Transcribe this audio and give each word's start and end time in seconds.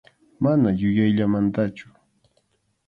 Mana 0.43 0.67
yuyayllamantachu. 0.81 1.87